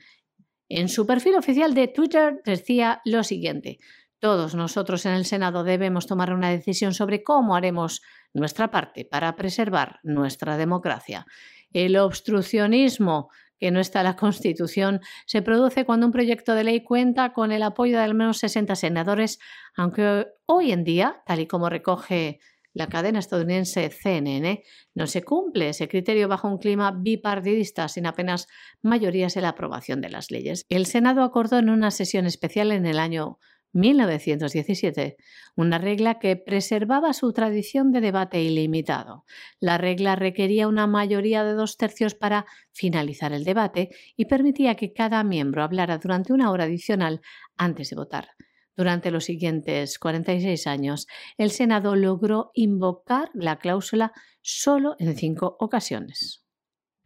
[0.68, 3.78] En su perfil oficial de Twitter decía lo siguiente,
[4.20, 8.02] todos nosotros en el Senado debemos tomar una decisión sobre cómo haremos
[8.34, 11.26] nuestra parte para preservar nuestra democracia.
[11.72, 16.84] El obstruccionismo que no está en la Constitución se produce cuando un proyecto de ley
[16.84, 19.38] cuenta con el apoyo de al menos 60 senadores,
[19.76, 22.38] aunque hoy en día, tal y como recoge
[22.72, 24.62] la cadena estadounidense CNN,
[24.94, 28.46] no se cumple ese criterio bajo un clima bipartidista sin apenas
[28.82, 30.64] mayorías en la aprobación de las leyes.
[30.68, 33.38] El Senado acordó en una sesión especial en el año
[33.72, 35.16] 1917,
[35.56, 39.24] una regla que preservaba su tradición de debate ilimitado.
[39.60, 44.92] La regla requería una mayoría de dos tercios para finalizar el debate y permitía que
[44.92, 47.20] cada miembro hablara durante una hora adicional
[47.56, 48.28] antes de votar.
[48.76, 56.44] Durante los siguientes 46 años, el Senado logró invocar la cláusula solo en cinco ocasiones.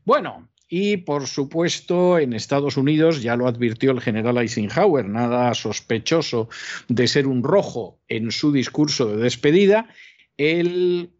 [0.04, 6.48] Bueno, y por supuesto, en Estados Unidos ya lo advirtió el general Eisenhower, nada sospechoso
[6.88, 9.90] de ser un rojo en su discurso de despedida,
[10.38, 11.10] el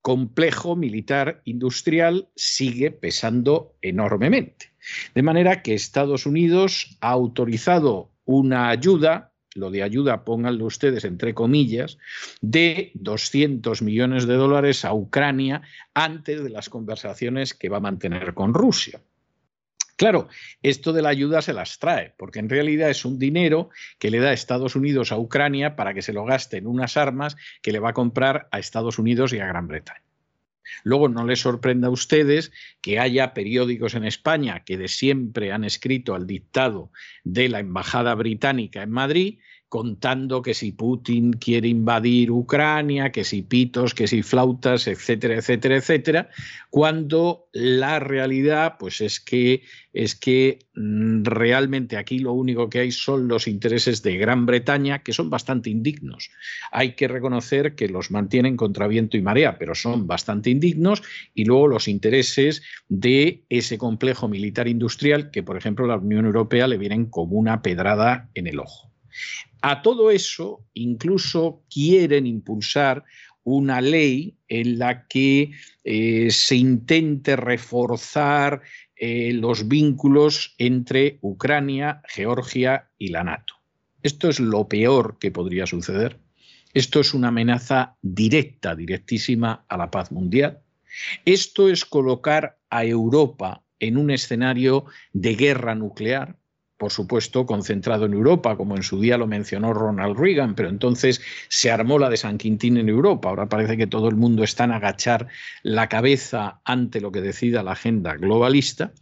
[0.00, 4.72] complejo militar industrial sigue pesando enormemente.
[5.14, 9.27] De manera que Estados Unidos ha autorizado una ayuda
[9.58, 11.98] lo de ayuda, pónganlo ustedes entre comillas,
[12.40, 15.62] de 200 millones de dólares a Ucrania
[15.94, 19.00] antes de las conversaciones que va a mantener con Rusia.
[19.98, 20.28] Claro,
[20.62, 24.20] esto de la ayuda se las trae, porque en realidad es un dinero que le
[24.20, 27.80] da Estados Unidos a Ucrania para que se lo gaste en unas armas que le
[27.80, 30.07] va a comprar a Estados Unidos y a Gran Bretaña.
[30.84, 35.64] Luego no les sorprenda a ustedes que haya periódicos en España que de siempre han
[35.64, 36.90] escrito al dictado
[37.24, 39.38] de la Embajada Británica en Madrid
[39.68, 45.76] contando que si Putin quiere invadir Ucrania, que si pitos, que si flautas, etcétera, etcétera,
[45.76, 46.30] etcétera,
[46.70, 49.62] cuando la realidad pues es que
[49.92, 55.02] es que mm, realmente aquí lo único que hay son los intereses de Gran Bretaña
[55.02, 56.30] que son bastante indignos.
[56.70, 61.02] Hay que reconocer que los mantienen contra viento y marea, pero son bastante indignos
[61.34, 66.68] y luego los intereses de ese complejo militar industrial que por ejemplo la Unión Europea
[66.68, 68.87] le vienen como una pedrada en el ojo.
[69.60, 73.04] A todo eso, incluso quieren impulsar
[73.44, 75.52] una ley en la que
[75.84, 78.62] eh, se intente reforzar
[78.94, 83.54] eh, los vínculos entre Ucrania, Georgia y la NATO.
[84.02, 86.18] Esto es lo peor que podría suceder.
[86.74, 90.60] Esto es una amenaza directa, directísima a la paz mundial.
[91.24, 96.37] Esto es colocar a Europa en un escenario de guerra nuclear
[96.78, 101.20] por supuesto, concentrado en Europa, como en su día lo mencionó Ronald Reagan, pero entonces
[101.48, 103.28] se armó la de San Quintín en Europa.
[103.28, 105.26] Ahora parece que todo el mundo está en agachar
[105.64, 108.92] la cabeza ante lo que decida la agenda globalista.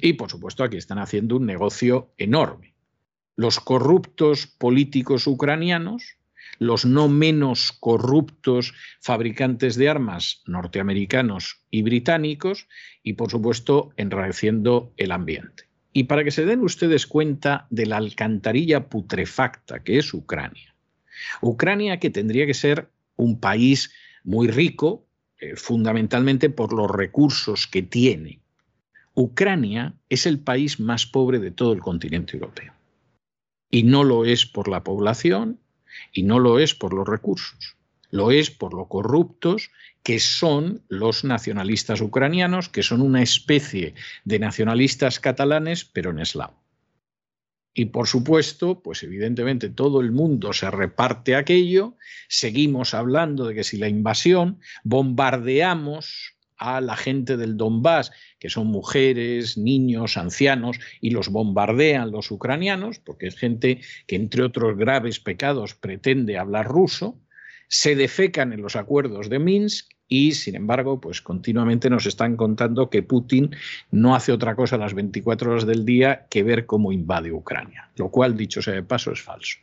[0.00, 2.74] Y, por supuesto, aquí están haciendo un negocio enorme.
[3.34, 6.16] Los corruptos políticos ucranianos,
[6.60, 12.68] los no menos corruptos fabricantes de armas norteamericanos y británicos,
[13.02, 15.73] y, por supuesto, enrareciendo el ambiente.
[15.96, 20.74] Y para que se den ustedes cuenta de la alcantarilla putrefacta que es Ucrania.
[21.40, 23.92] Ucrania que tendría que ser un país
[24.24, 25.06] muy rico,
[25.38, 28.40] eh, fundamentalmente por los recursos que tiene.
[29.14, 32.72] Ucrania es el país más pobre de todo el continente europeo.
[33.70, 35.60] Y no lo es por la población
[36.12, 37.76] y no lo es por los recursos.
[38.10, 39.70] Lo es por lo corruptos
[40.04, 43.94] que son los nacionalistas ucranianos, que son una especie
[44.24, 46.62] de nacionalistas catalanes, pero en eslavo.
[47.72, 51.96] Y por supuesto, pues evidentemente todo el mundo se reparte aquello,
[52.28, 58.66] seguimos hablando de que si la invasión, bombardeamos a la gente del Donbass, que son
[58.66, 65.18] mujeres, niños, ancianos, y los bombardean los ucranianos, porque es gente que entre otros graves
[65.18, 67.18] pecados pretende hablar ruso,
[67.68, 72.88] se defecan en los acuerdos de Minsk y sin embargo, pues continuamente nos están contando
[72.88, 73.50] que Putin
[73.90, 77.90] no hace otra cosa a las 24 horas del día que ver cómo invade Ucrania,
[77.96, 79.58] lo cual, dicho sea de paso, es falso.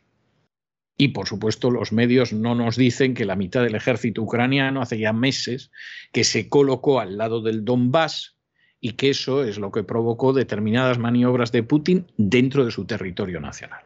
[0.98, 4.98] Y por supuesto, los medios no nos dicen que la mitad del ejército ucraniano hace
[4.98, 5.70] ya meses
[6.12, 8.36] que se colocó al lado del Donbass
[8.78, 13.40] y que eso es lo que provocó determinadas maniobras de Putin dentro de su territorio
[13.40, 13.84] nacional.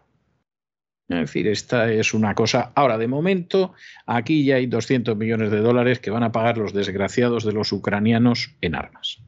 [1.09, 2.73] Es decir, esta es una cosa.
[2.75, 3.75] Ahora, de momento,
[4.07, 7.71] aquí ya hay 200 millones de dólares que van a pagar los desgraciados de los
[7.73, 9.19] ucranianos en armas.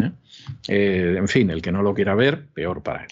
[0.00, 0.10] ¿eh?
[0.66, 3.10] Eh, en fin, el que no lo quiera ver, peor para él.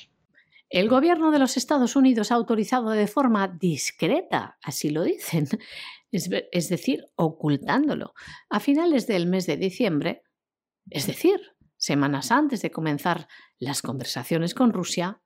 [0.69, 5.47] El gobierno de los Estados Unidos ha autorizado de forma discreta, así lo dicen,
[6.11, 8.14] es, es decir, ocultándolo,
[8.51, 10.25] a finales del mes de diciembre,
[10.91, 11.41] es decir,
[11.77, 15.23] semanas antes de comenzar las conversaciones con Rusia,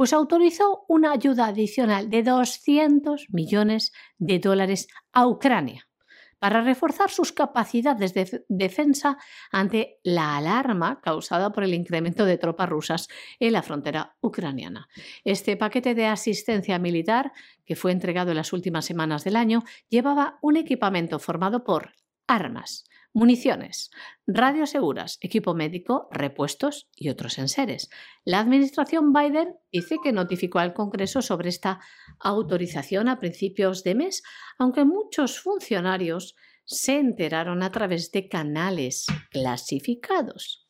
[0.00, 5.90] pues autorizó una ayuda adicional de 200 millones de dólares a Ucrania
[6.38, 9.18] para reforzar sus capacidades de defensa
[9.52, 13.08] ante la alarma causada por el incremento de tropas rusas
[13.40, 14.88] en la frontera ucraniana.
[15.22, 17.32] Este paquete de asistencia militar,
[17.66, 21.92] que fue entregado en las últimas semanas del año, llevaba un equipamiento formado por
[22.26, 23.90] armas, municiones,
[24.26, 27.90] radios seguras, equipo médico, repuestos y otros enseres.
[28.24, 31.80] La administración Biden dice que notificó al Congreso sobre esta
[32.18, 34.22] autorización a principios de mes,
[34.58, 40.69] aunque muchos funcionarios se enteraron a través de canales clasificados.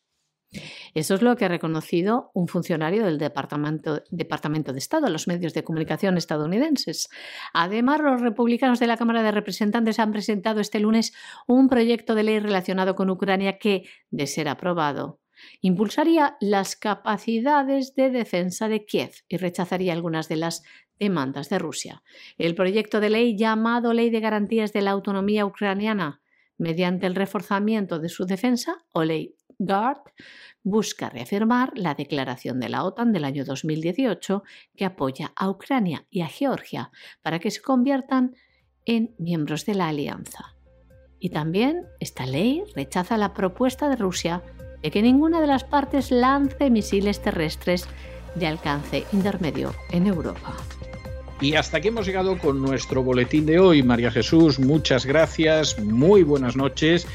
[0.93, 5.53] Eso es lo que ha reconocido un funcionario del Departamento, de Estado a los medios
[5.53, 7.09] de comunicación estadounidenses.
[7.53, 11.13] Además, los republicanos de la Cámara de Representantes han presentado este lunes
[11.47, 15.21] un proyecto de ley relacionado con Ucrania que, de ser aprobado,
[15.61, 20.63] impulsaría las capacidades de defensa de Kiev y rechazaría algunas de las
[20.99, 22.03] demandas de Rusia.
[22.37, 26.21] El proyecto de ley llamado Ley de Garantías de la Autonomía Ucraniana
[26.57, 30.01] mediante el reforzamiento de su defensa o ley GARD
[30.63, 34.43] busca reafirmar la declaración de la OTAN del año 2018
[34.75, 36.91] que apoya a Ucrania y a Georgia
[37.21, 38.35] para que se conviertan
[38.85, 40.55] en miembros de la alianza.
[41.19, 44.41] Y también esta ley rechaza la propuesta de Rusia
[44.81, 47.87] de que ninguna de las partes lance misiles terrestres
[48.33, 50.57] de alcance intermedio en Europa.
[51.41, 53.81] Y hasta aquí hemos llegado con nuestro boletín de hoy.
[53.81, 57.07] María Jesús, muchas gracias, muy buenas noches,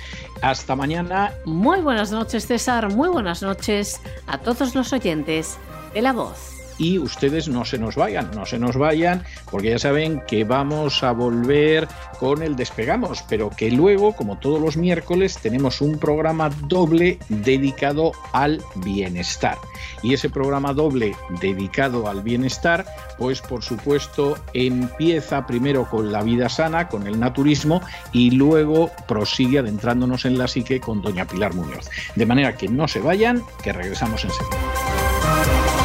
[0.42, 1.32] hasta mañana.
[1.44, 5.58] Muy buenas noches, César, muy buenas noches a todos los oyentes
[5.94, 9.78] de La Voz y ustedes no se nos vayan, no se nos vayan, porque ya
[9.78, 15.38] saben que vamos a volver con el despegamos, pero que luego, como todos los miércoles,
[15.40, 19.58] tenemos un programa doble dedicado al bienestar.
[20.02, 22.86] Y ese programa doble dedicado al bienestar,
[23.18, 27.80] pues por supuesto empieza primero con la vida sana, con el naturismo,
[28.12, 31.88] y luego prosigue adentrándonos en la psique con doña Pilar Muñoz.
[32.14, 35.75] De manera que no se vayan, que regresamos enseguida.